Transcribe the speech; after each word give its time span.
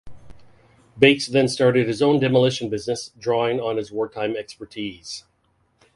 Bates 0.97 1.27
then 1.27 1.47
started 1.47 1.85
his 1.87 2.01
own 2.01 2.19
demolition 2.19 2.69
business, 2.69 3.11
drawing 3.19 3.59
on 3.59 3.77
his 3.77 3.91
wartime 3.91 4.35
expertise. 4.35 5.25